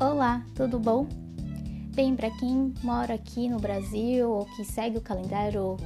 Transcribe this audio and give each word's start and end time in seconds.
Olá, 0.00 0.44
tudo 0.56 0.80
bom? 0.80 1.06
Bem, 1.94 2.16
para 2.16 2.28
quem 2.28 2.74
mora 2.82 3.14
aqui 3.14 3.48
no 3.48 3.60
Brasil 3.60 4.28
ou 4.28 4.44
que 4.44 4.64
segue 4.64 4.98
o 4.98 5.00
calendário 5.00 5.76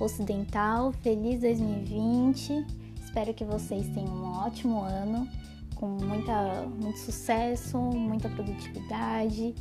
ocidental, 0.00 0.92
feliz 1.02 1.40
2020. 1.40 2.66
Espero 3.00 3.32
que 3.32 3.44
vocês 3.44 3.86
tenham 3.94 4.12
um 4.12 4.44
ótimo 4.44 4.80
ano 4.80 5.28
com 5.76 5.86
muita, 5.86 6.66
muito 6.66 6.98
sucesso, 6.98 7.78
muita 7.78 8.28
produtividade 8.28 9.54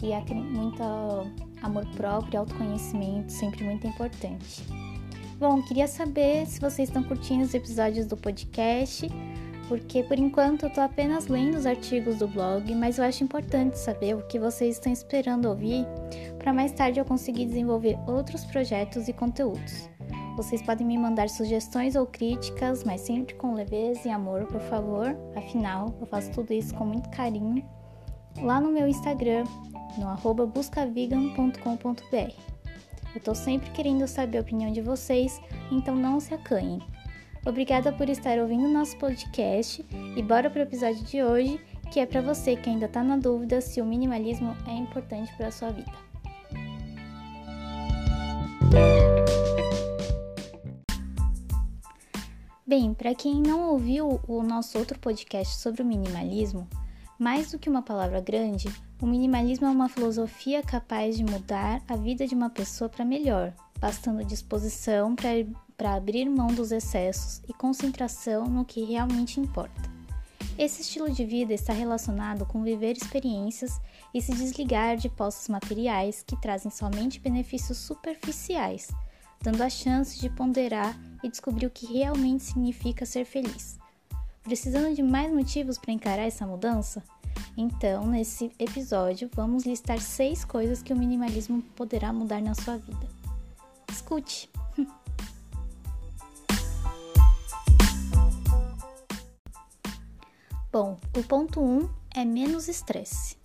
e 0.00 0.14
muito 0.34 0.82
amor 1.62 1.84
próprio 1.96 2.38
autoconhecimento, 2.38 3.32
sempre 3.32 3.64
muito 3.64 3.88
importante. 3.88 4.62
Bom, 5.40 5.60
queria 5.62 5.88
saber 5.88 6.46
se 6.46 6.60
vocês 6.60 6.88
estão 6.88 7.02
curtindo 7.02 7.42
os 7.42 7.52
episódios 7.52 8.06
do 8.06 8.16
podcast 8.16 9.08
porque 9.72 10.02
por 10.02 10.18
enquanto 10.18 10.64
eu 10.64 10.70
tô 10.70 10.82
apenas 10.82 11.28
lendo 11.28 11.56
os 11.56 11.64
artigos 11.64 12.18
do 12.18 12.28
blog, 12.28 12.74
mas 12.74 12.98
eu 12.98 13.04
acho 13.04 13.24
importante 13.24 13.78
saber 13.78 14.14
o 14.14 14.20
que 14.26 14.38
vocês 14.38 14.74
estão 14.74 14.92
esperando 14.92 15.48
ouvir 15.48 15.86
para 16.38 16.52
mais 16.52 16.72
tarde 16.72 17.00
eu 17.00 17.06
conseguir 17.06 17.46
desenvolver 17.46 17.98
outros 18.06 18.44
projetos 18.44 19.08
e 19.08 19.14
conteúdos. 19.14 19.88
Vocês 20.36 20.60
podem 20.60 20.86
me 20.86 20.98
mandar 20.98 21.30
sugestões 21.30 21.96
ou 21.96 22.04
críticas, 22.04 22.84
mas 22.84 23.00
sempre 23.00 23.34
com 23.34 23.54
leveza 23.54 24.06
e 24.06 24.10
amor, 24.10 24.44
por 24.44 24.60
favor. 24.60 25.16
Afinal, 25.34 25.94
eu 25.98 26.06
faço 26.06 26.30
tudo 26.32 26.52
isso 26.52 26.74
com 26.74 26.84
muito 26.84 27.08
carinho 27.08 27.64
lá 28.42 28.60
no 28.60 28.70
meu 28.70 28.86
Instagram, 28.86 29.44
no 29.96 30.46
buscavegan.com.br. 30.48 32.34
Eu 33.14 33.20
tô 33.22 33.34
sempre 33.34 33.70
querendo 33.70 34.06
saber 34.06 34.36
a 34.36 34.42
opinião 34.42 34.70
de 34.70 34.82
vocês, 34.82 35.40
então 35.70 35.96
não 35.96 36.20
se 36.20 36.34
acanhem. 36.34 36.78
Obrigada 37.44 37.92
por 37.92 38.08
estar 38.08 38.38
ouvindo 38.38 38.68
nosso 38.68 38.96
podcast 38.98 39.84
e 40.16 40.22
bora 40.22 40.48
para 40.48 40.60
o 40.60 40.62
episódio 40.62 41.02
de 41.02 41.24
hoje, 41.24 41.60
que 41.92 41.98
é 41.98 42.06
para 42.06 42.20
você 42.20 42.54
que 42.54 42.70
ainda 42.70 42.86
está 42.86 43.02
na 43.02 43.16
dúvida 43.16 43.60
se 43.60 43.80
o 43.80 43.84
minimalismo 43.84 44.56
é 44.64 44.72
importante 44.72 45.34
para 45.36 45.48
a 45.48 45.50
sua 45.50 45.70
vida. 45.70 45.90
Bem, 52.64 52.94
para 52.94 53.12
quem 53.12 53.42
não 53.42 53.70
ouviu 53.70 54.20
o 54.28 54.42
nosso 54.44 54.78
outro 54.78 54.96
podcast 55.00 55.56
sobre 55.58 55.82
o 55.82 55.84
minimalismo, 55.84 56.68
mais 57.18 57.50
do 57.50 57.58
que 57.58 57.68
uma 57.68 57.82
palavra 57.82 58.20
grande, 58.20 58.68
o 59.00 59.06
minimalismo 59.06 59.66
é 59.66 59.70
uma 59.70 59.88
filosofia 59.88 60.62
capaz 60.62 61.16
de 61.16 61.24
mudar 61.24 61.82
a 61.88 61.96
vida 61.96 62.24
de 62.24 62.36
uma 62.36 62.50
pessoa 62.50 62.88
para 62.88 63.04
melhor, 63.04 63.52
bastando 63.80 64.24
disposição 64.24 65.16
para 65.82 65.94
abrir 65.94 66.30
mão 66.30 66.46
dos 66.46 66.70
excessos 66.70 67.42
e 67.48 67.52
concentração 67.52 68.44
no 68.44 68.64
que 68.64 68.84
realmente 68.84 69.40
importa. 69.40 69.82
Esse 70.56 70.82
estilo 70.82 71.10
de 71.10 71.24
vida 71.24 71.52
está 71.52 71.72
relacionado 71.72 72.46
com 72.46 72.62
viver 72.62 72.96
experiências 72.96 73.80
e 74.14 74.22
se 74.22 74.32
desligar 74.32 74.96
de 74.96 75.08
posses 75.08 75.48
materiais 75.48 76.22
que 76.24 76.40
trazem 76.40 76.70
somente 76.70 77.18
benefícios 77.18 77.78
superficiais, 77.78 78.92
dando 79.42 79.60
a 79.60 79.68
chance 79.68 80.20
de 80.20 80.30
ponderar 80.30 80.96
e 81.20 81.28
descobrir 81.28 81.66
o 81.66 81.70
que 81.70 81.92
realmente 81.92 82.44
significa 82.44 83.04
ser 83.04 83.24
feliz. 83.24 83.76
Precisando 84.44 84.94
de 84.94 85.02
mais 85.02 85.32
motivos 85.32 85.78
para 85.78 85.92
encarar 85.92 86.22
essa 86.22 86.46
mudança? 86.46 87.02
Então, 87.56 88.06
nesse 88.06 88.52
episódio, 88.56 89.28
vamos 89.34 89.64
listar 89.64 90.00
seis 90.00 90.44
coisas 90.44 90.80
que 90.80 90.92
o 90.92 90.96
minimalismo 90.96 91.60
poderá 91.74 92.12
mudar 92.12 92.40
na 92.40 92.54
sua 92.54 92.76
vida. 92.76 93.08
Escute! 93.90 94.48
Bom, 100.72 100.96
o 101.14 101.22
ponto 101.22 101.60
1 101.60 101.64
um 101.64 101.88
é 102.14 102.24
menos 102.24 102.66
estresse. 102.66 103.36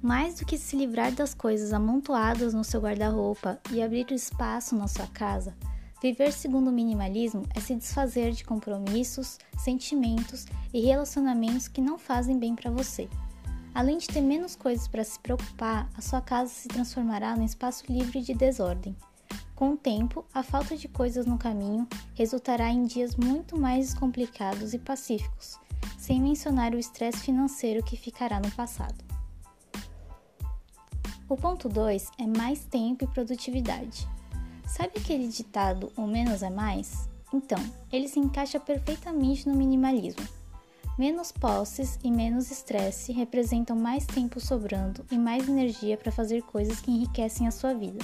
Mais 0.00 0.36
do 0.36 0.46
que 0.46 0.56
se 0.56 0.76
livrar 0.76 1.10
das 1.10 1.34
coisas 1.34 1.72
amontoadas 1.72 2.54
no 2.54 2.62
seu 2.62 2.80
guarda-roupa 2.80 3.58
e 3.72 3.82
abrir 3.82 4.12
espaço 4.12 4.76
na 4.76 4.86
sua 4.86 5.08
casa, 5.08 5.52
viver 6.00 6.32
segundo 6.32 6.68
o 6.68 6.72
minimalismo 6.72 7.42
é 7.56 7.60
se 7.60 7.74
desfazer 7.74 8.30
de 8.30 8.44
compromissos, 8.44 9.36
sentimentos 9.58 10.46
e 10.72 10.80
relacionamentos 10.80 11.66
que 11.66 11.80
não 11.80 11.98
fazem 11.98 12.38
bem 12.38 12.54
para 12.54 12.70
você. 12.70 13.08
Além 13.74 13.98
de 13.98 14.06
ter 14.06 14.20
menos 14.20 14.54
coisas 14.54 14.86
para 14.86 15.02
se 15.02 15.18
preocupar, 15.18 15.90
a 15.96 16.00
sua 16.00 16.20
casa 16.20 16.50
se 16.50 16.68
transformará 16.68 17.34
num 17.34 17.44
espaço 17.44 17.82
livre 17.88 18.22
de 18.22 18.32
desordem. 18.32 18.94
Com 19.56 19.72
o 19.72 19.76
tempo, 19.76 20.24
a 20.32 20.44
falta 20.44 20.76
de 20.76 20.86
coisas 20.86 21.26
no 21.26 21.36
caminho 21.36 21.88
resultará 22.14 22.70
em 22.70 22.84
dias 22.84 23.16
muito 23.16 23.58
mais 23.58 23.92
complicados 23.92 24.72
e 24.72 24.78
pacíficos, 24.78 25.58
sem 26.00 26.18
mencionar 26.18 26.74
o 26.74 26.78
estresse 26.78 27.18
financeiro 27.18 27.84
que 27.84 27.94
ficará 27.94 28.40
no 28.40 28.50
passado. 28.52 29.04
O 31.28 31.36
ponto 31.36 31.68
2 31.68 32.10
é 32.18 32.26
mais 32.26 32.64
tempo 32.64 33.04
e 33.04 33.06
produtividade. 33.06 34.08
Sabe 34.66 34.92
aquele 34.96 35.28
ditado 35.28 35.92
o 35.94 36.06
menos 36.06 36.42
é 36.42 36.48
mais? 36.48 37.06
Então, 37.34 37.58
ele 37.92 38.08
se 38.08 38.18
encaixa 38.18 38.58
perfeitamente 38.58 39.46
no 39.46 39.54
minimalismo. 39.54 40.26
Menos 40.98 41.30
posses 41.30 41.98
e 42.02 42.10
menos 42.10 42.50
estresse 42.50 43.12
representam 43.12 43.76
mais 43.76 44.06
tempo 44.06 44.40
sobrando 44.40 45.04
e 45.10 45.18
mais 45.18 45.46
energia 45.46 45.98
para 45.98 46.10
fazer 46.10 46.42
coisas 46.42 46.80
que 46.80 46.90
enriquecem 46.90 47.46
a 47.46 47.50
sua 47.50 47.74
vida. 47.74 48.02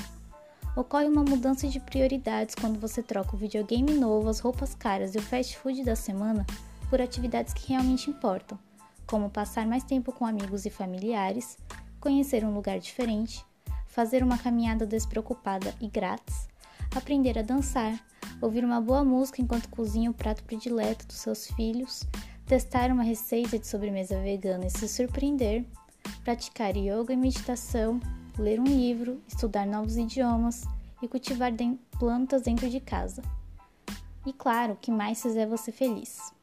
Ocorre 0.76 1.08
uma 1.08 1.24
mudança 1.24 1.66
de 1.66 1.80
prioridades 1.80 2.54
quando 2.54 2.78
você 2.78 3.02
troca 3.02 3.34
o 3.34 3.38
videogame 3.38 3.94
novo, 3.94 4.28
as 4.28 4.38
roupas 4.38 4.74
caras 4.74 5.14
e 5.14 5.18
o 5.18 5.22
fast 5.22 5.56
food 5.56 5.82
da 5.82 5.96
semana 5.96 6.44
por 6.88 7.00
atividades 7.00 7.52
que 7.52 7.68
realmente 7.68 8.10
importam, 8.10 8.58
como 9.06 9.30
passar 9.30 9.66
mais 9.66 9.84
tempo 9.84 10.12
com 10.12 10.26
amigos 10.26 10.66
e 10.66 10.70
familiares, 10.70 11.56
conhecer 12.00 12.44
um 12.44 12.54
lugar 12.54 12.78
diferente, 12.78 13.44
fazer 13.86 14.22
uma 14.22 14.38
caminhada 14.38 14.86
despreocupada 14.86 15.74
e 15.80 15.88
grátis, 15.88 16.48
aprender 16.94 17.38
a 17.38 17.42
dançar, 17.42 17.98
ouvir 18.40 18.64
uma 18.64 18.80
boa 18.80 19.04
música 19.04 19.40
enquanto 19.40 19.68
cozinha 19.68 20.10
o 20.10 20.14
prato 20.14 20.42
predileto 20.44 21.06
dos 21.06 21.16
seus 21.16 21.46
filhos, 21.48 22.06
testar 22.46 22.90
uma 22.90 23.02
receita 23.02 23.58
de 23.58 23.66
sobremesa 23.66 24.20
vegana 24.20 24.66
e 24.66 24.70
se 24.70 24.88
surpreender, 24.88 25.64
praticar 26.22 26.76
yoga 26.76 27.12
e 27.12 27.16
meditação, 27.16 28.00
ler 28.38 28.60
um 28.60 28.64
livro, 28.64 29.20
estudar 29.26 29.66
novos 29.66 29.96
idiomas 29.96 30.64
e 31.02 31.08
cultivar 31.08 31.52
plantas 31.98 32.42
dentro 32.42 32.68
de 32.68 32.80
casa. 32.80 33.22
E 34.26 34.32
claro, 34.32 34.74
o 34.74 34.76
que 34.76 34.90
mais 34.90 35.22
fizer 35.22 35.46
você 35.46 35.70
feliz. 35.72 36.35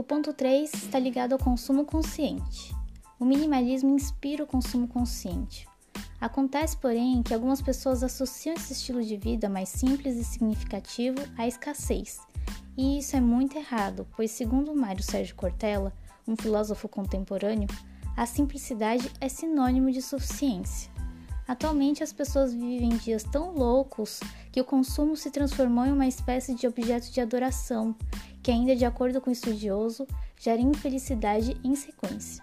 O 0.00 0.02
ponto 0.02 0.32
3 0.32 0.72
está 0.72 0.98
ligado 0.98 1.34
ao 1.34 1.38
consumo 1.38 1.84
consciente. 1.84 2.74
O 3.18 3.24
minimalismo 3.26 3.94
inspira 3.94 4.42
o 4.42 4.46
consumo 4.46 4.88
consciente. 4.88 5.68
Acontece, 6.18 6.74
porém, 6.74 7.22
que 7.22 7.34
algumas 7.34 7.60
pessoas 7.60 8.02
associam 8.02 8.54
esse 8.54 8.72
estilo 8.72 9.04
de 9.04 9.18
vida 9.18 9.46
mais 9.46 9.68
simples 9.68 10.16
e 10.16 10.24
significativo 10.24 11.18
à 11.36 11.46
escassez 11.46 12.18
e 12.78 12.98
isso 12.98 13.14
é 13.14 13.20
muito 13.20 13.58
errado, 13.58 14.06
pois, 14.16 14.30
segundo 14.30 14.74
Mário 14.74 15.02
Sérgio 15.02 15.34
Cortella, 15.34 15.92
um 16.26 16.34
filósofo 16.34 16.88
contemporâneo, 16.88 17.68
a 18.16 18.24
simplicidade 18.24 19.12
é 19.20 19.28
sinônimo 19.28 19.90
de 19.90 20.00
suficiência. 20.00 20.90
Atualmente, 21.46 22.02
as 22.02 22.10
pessoas 22.10 22.54
vivem 22.54 22.88
dias 22.90 23.22
tão 23.22 23.52
loucos 23.52 24.20
que 24.50 24.62
o 24.62 24.64
consumo 24.64 25.14
se 25.14 25.30
transformou 25.30 25.84
em 25.84 25.92
uma 25.92 26.06
espécie 26.06 26.54
de 26.54 26.66
objeto 26.66 27.10
de 27.10 27.20
adoração, 27.20 27.94
que, 28.42 28.50
ainda 28.50 28.74
de 28.74 28.84
acordo 28.84 29.20
com 29.20 29.30
o 29.30 29.32
estudioso, 29.32 30.06
gera 30.38 30.60
infelicidade 30.60 31.56
em 31.62 31.74
sequência. 31.74 32.42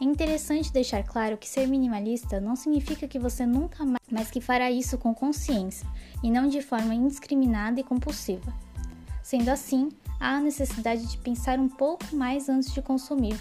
É 0.00 0.04
interessante 0.04 0.72
deixar 0.72 1.04
claro 1.04 1.36
que 1.36 1.48
ser 1.48 1.66
minimalista 1.68 2.40
não 2.40 2.56
significa 2.56 3.06
que 3.06 3.20
você 3.20 3.46
nunca 3.46 3.84
mais, 3.84 4.02
mas 4.10 4.30
que 4.30 4.40
fará 4.40 4.68
isso 4.70 4.98
com 4.98 5.14
consciência 5.14 5.86
e 6.22 6.30
não 6.30 6.48
de 6.48 6.60
forma 6.60 6.92
indiscriminada 6.92 7.78
e 7.78 7.84
compulsiva. 7.84 8.52
Sendo 9.22 9.48
assim, 9.48 9.90
há 10.18 10.38
a 10.38 10.40
necessidade 10.40 11.06
de 11.06 11.16
pensar 11.18 11.60
um 11.60 11.68
pouco 11.68 12.16
mais 12.16 12.48
antes 12.48 12.72
de 12.72 12.82
consumir, 12.82 13.38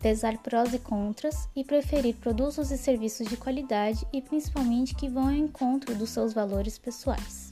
pesar 0.00 0.38
prós 0.38 0.72
e 0.72 0.78
contras 0.78 1.48
e 1.56 1.64
preferir 1.64 2.14
produtos 2.14 2.70
e 2.70 2.78
serviços 2.78 3.26
de 3.26 3.36
qualidade 3.36 4.06
e 4.12 4.22
principalmente 4.22 4.94
que 4.94 5.08
vão 5.08 5.24
ao 5.24 5.32
encontro 5.32 5.92
dos 5.96 6.10
seus 6.10 6.32
valores 6.32 6.78
pessoais. 6.78 7.45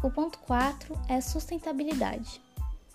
O 0.00 0.10
ponto 0.10 0.38
4 0.40 0.96
é 1.08 1.20
sustentabilidade. 1.20 2.40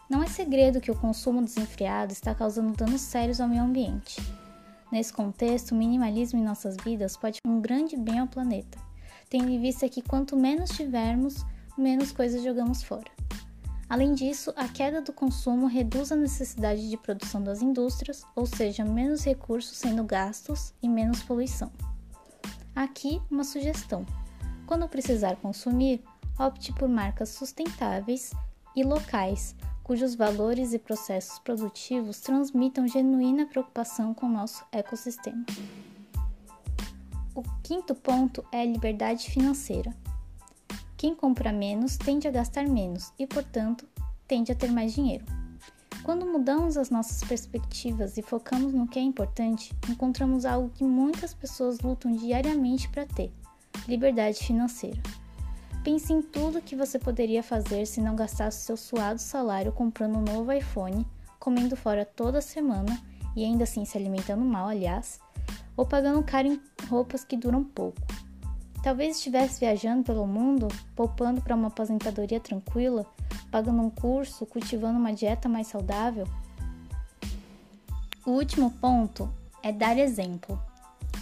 Não 0.09 0.23
é 0.23 0.27
segredo 0.27 0.79
que 0.79 0.91
o 0.91 0.95
consumo 0.95 1.43
desenfreado 1.43 2.13
está 2.13 2.33
causando 2.33 2.77
danos 2.77 3.01
sérios 3.01 3.41
ao 3.41 3.47
meio 3.47 3.63
ambiente. 3.63 4.21
Nesse 4.89 5.11
contexto, 5.11 5.71
o 5.71 5.75
minimalismo 5.75 6.39
em 6.39 6.43
nossas 6.43 6.77
vidas 6.77 7.17
pode 7.17 7.37
ser 7.37 7.49
um 7.49 7.59
grande 7.59 7.97
bem 7.97 8.19
ao 8.19 8.27
planeta, 8.27 8.77
tendo 9.29 9.49
em 9.49 9.59
vista 9.59 9.89
que 9.89 10.01
quanto 10.01 10.37
menos 10.37 10.69
tivermos, 10.69 11.45
menos 11.77 12.13
coisas 12.13 12.41
jogamos 12.41 12.83
fora. 12.83 13.11
Além 13.89 14.13
disso, 14.13 14.53
a 14.55 14.67
queda 14.69 15.01
do 15.01 15.11
consumo 15.11 15.67
reduz 15.67 16.09
a 16.11 16.15
necessidade 16.15 16.89
de 16.89 16.95
produção 16.95 17.43
das 17.43 17.61
indústrias, 17.61 18.23
ou 18.33 18.45
seja, 18.45 18.85
menos 18.85 19.25
recursos 19.25 19.77
sendo 19.77 20.05
gastos 20.05 20.73
e 20.81 20.87
menos 20.87 21.21
poluição. 21.21 21.69
Aqui, 22.73 23.21
uma 23.29 23.43
sugestão: 23.43 24.05
quando 24.65 24.87
precisar 24.87 25.35
consumir, 25.35 26.01
opte 26.39 26.73
por 26.73 26.89
marcas 26.89 27.29
sustentáveis 27.29 28.31
e 28.75 28.83
locais, 28.83 29.55
cujos 29.83 30.15
valores 30.15 30.73
e 30.73 30.79
processos 30.79 31.37
produtivos 31.39 32.19
transmitam 32.19 32.87
genuína 32.87 33.45
preocupação 33.45 34.13
com 34.13 34.25
o 34.25 34.31
nosso 34.31 34.65
ecossistema. 34.71 35.45
O 37.35 37.43
quinto 37.63 37.93
ponto 37.95 38.45
é 38.51 38.61
a 38.61 38.65
liberdade 38.65 39.29
financeira. 39.29 39.93
Quem 40.95 41.13
compra 41.13 41.51
menos 41.51 41.97
tende 41.97 42.27
a 42.27 42.31
gastar 42.31 42.67
menos 42.67 43.11
e, 43.19 43.27
portanto, 43.27 43.87
tende 44.27 44.51
a 44.51 44.55
ter 44.55 44.71
mais 44.71 44.93
dinheiro. 44.93 45.25
Quando 46.03 46.25
mudamos 46.25 46.77
as 46.77 46.89
nossas 46.89 47.23
perspectivas 47.27 48.17
e 48.17 48.21
focamos 48.21 48.73
no 48.73 48.87
que 48.87 48.99
é 48.99 49.01
importante, 49.01 49.73
encontramos 49.89 50.45
algo 50.45 50.69
que 50.69 50.83
muitas 50.83 51.33
pessoas 51.33 51.79
lutam 51.79 52.11
diariamente 52.11 52.89
para 52.89 53.05
ter: 53.05 53.31
liberdade 53.87 54.37
financeira. 54.37 55.01
Pense 55.83 56.13
em 56.13 56.21
tudo 56.21 56.61
que 56.61 56.75
você 56.75 56.97
poderia 56.97 57.43
fazer 57.43 57.85
se 57.85 57.99
não 57.99 58.15
gastasse 58.15 58.65
seu 58.65 58.77
suado 58.77 59.19
salário 59.19 59.71
comprando 59.71 60.17
um 60.17 60.21
novo 60.21 60.51
iPhone, 60.51 61.05
comendo 61.39 61.75
fora 61.75 62.05
toda 62.05 62.41
semana 62.41 63.01
e 63.35 63.43
ainda 63.43 63.63
assim 63.65 63.83
se 63.83 63.97
alimentando 63.97 64.45
mal, 64.45 64.67
aliás, 64.67 65.19
ou 65.75 65.85
pagando 65.85 66.23
caro 66.23 66.47
em 66.47 66.61
roupas 66.87 67.25
que 67.25 67.35
duram 67.35 67.63
pouco. 67.63 68.01
Talvez 68.81 69.17
estivesse 69.17 69.59
viajando 69.59 70.03
pelo 70.03 70.25
mundo, 70.25 70.67
poupando 70.95 71.41
para 71.41 71.55
uma 71.55 71.67
aposentadoria 71.67 72.39
tranquila 72.39 73.05
pagando 73.53 73.83
um 73.83 73.89
curso, 73.91 74.47
cultivando 74.47 74.97
uma 74.97 75.13
dieta 75.13 75.47
mais 75.47 75.67
saudável? 75.67 76.27
O 78.25 78.31
último 78.31 78.71
ponto 78.71 79.31
é 79.61 79.71
dar 79.71 79.95
exemplo. 79.95 80.59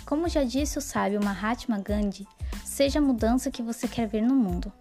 Como 0.05 0.29
já 0.29 0.45
disse 0.45 0.77
o 0.77 0.81
sábio 0.81 1.21
Mahatma 1.21 1.77
Gandhi, 1.77 2.25
seja 2.81 2.97
a 2.97 3.01
mudança 3.01 3.51
que 3.51 3.61
você 3.61 3.87
quer 3.87 4.07
ver 4.07 4.23
no 4.23 4.33
mundo. 4.33 4.73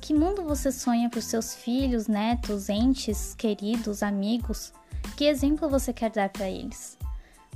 Que 0.00 0.14
mundo 0.14 0.44
você 0.44 0.70
sonha 0.70 1.10
para 1.10 1.18
os 1.18 1.24
seus 1.24 1.52
filhos, 1.52 2.06
netos, 2.06 2.68
entes, 2.68 3.34
queridos, 3.34 4.04
amigos? 4.04 4.72
Que 5.16 5.24
exemplo 5.24 5.68
você 5.68 5.92
quer 5.92 6.12
dar 6.12 6.28
para 6.28 6.48
eles? 6.48 6.96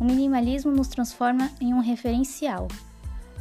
O 0.00 0.02
minimalismo 0.02 0.72
nos 0.72 0.88
transforma 0.88 1.48
em 1.60 1.72
um 1.72 1.78
referencial. 1.78 2.66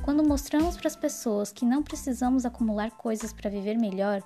Quando 0.04 0.24
mostramos 0.24 0.78
para 0.78 0.90
as 0.90 0.96
pessoas 0.96 1.52
que 1.52 1.66
não 1.66 1.82
precisamos 1.82 2.46
acumular 2.46 2.92
coisas 2.92 3.34
para 3.34 3.50
viver 3.50 3.76
melhor, 3.76 4.22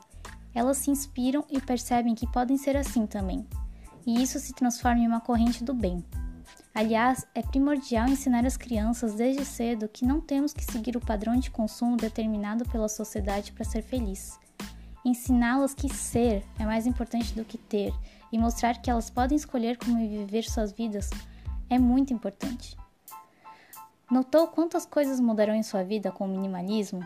elas 0.54 0.80
se 0.80 0.92
inspiram 0.92 1.46
e 1.50 1.62
percebem 1.62 2.14
que 2.14 2.30
podem 2.30 2.58
ser 2.58 2.76
assim 2.76 3.06
também, 3.06 3.48
e 4.06 4.22
isso 4.22 4.38
se 4.38 4.52
transforma 4.54 5.00
em 5.00 5.08
uma 5.08 5.22
corrente 5.22 5.64
do 5.64 5.74
bem. 5.74 6.04
Aliás, 6.78 7.26
é 7.34 7.42
primordial 7.42 8.08
ensinar 8.08 8.46
as 8.46 8.56
crianças 8.56 9.16
desde 9.16 9.44
cedo 9.44 9.90
que 9.90 10.06
não 10.06 10.22
temos 10.22 10.54
que 10.54 10.64
seguir 10.64 10.96
o 10.96 11.04
padrão 11.04 11.36
de 11.36 11.50
consumo 11.50 11.98
determinado 11.98 12.70
pela 12.70 12.88
sociedade 12.88 13.52
para 13.52 13.66
ser 13.66 13.82
feliz. 13.82 14.40
Ensiná-las 15.04 15.74
que 15.74 15.92
ser 15.92 16.46
é 16.60 16.66
mais 16.66 16.86
importante 16.86 17.34
do 17.34 17.44
que 17.44 17.58
ter 17.58 17.92
e 18.32 18.38
mostrar 18.38 18.80
que 18.80 18.92
elas 18.92 19.10
podem 19.10 19.36
escolher 19.36 19.76
como 19.80 19.98
viver 19.98 20.44
suas 20.44 20.72
vidas 20.72 21.10
é 21.68 21.80
muito 21.80 22.14
importante. 22.14 22.78
Notou 24.12 24.48
quantas 24.48 24.86
coisas 24.86 25.20
mudarão 25.20 25.56
em 25.56 25.64
sua 25.64 25.84
vida 25.84 26.12
com 26.12 26.26
o 26.26 26.28
minimalismo? 26.28 27.04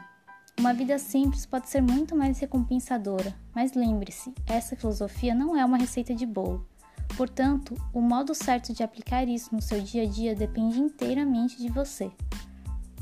Uma 0.60 0.74
vida 0.74 1.00
simples 1.00 1.46
pode 1.46 1.70
ser 1.70 1.82
muito 1.82 2.14
mais 2.14 2.40
recompensadora, 2.40 3.34
mas 3.56 3.72
lembre-se, 3.72 4.34
essa 4.46 4.76
filosofia 4.76 5.34
não 5.34 5.56
é 5.56 5.64
uma 5.64 5.78
receita 5.78 6.14
de 6.14 6.26
bolo. 6.26 6.70
Portanto, 7.16 7.76
o 7.94 8.02
modo 8.02 8.34
certo 8.34 8.74
de 8.74 8.84
aplicar 8.84 9.28
isso 9.28 9.54
no 9.54 9.62
seu 9.62 9.82
dia 9.82 10.04
a 10.04 10.08
dia 10.08 10.36
depende 10.36 10.80
inteiramente 10.80 11.58
de 11.58 11.70
você. 11.70 12.12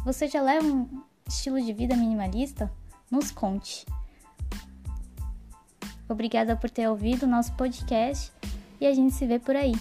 Você 0.03 0.27
já 0.27 0.41
leva 0.41 0.65
um 0.65 1.03
estilo 1.27 1.61
de 1.61 1.71
vida 1.73 1.95
minimalista? 1.95 2.71
Nos 3.11 3.31
conte. 3.31 3.85
Obrigada 6.07 6.55
por 6.55 6.69
ter 6.69 6.89
ouvido 6.89 7.23
o 7.23 7.29
nosso 7.29 7.53
podcast 7.53 8.31
e 8.81 8.87
a 8.87 8.93
gente 8.93 9.13
se 9.13 9.27
vê 9.27 9.37
por 9.37 9.55
aí. 9.55 9.73